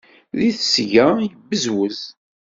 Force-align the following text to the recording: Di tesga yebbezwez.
Di 0.37 0.49
tesga 0.59 1.07
yebbezwez. 1.23 1.99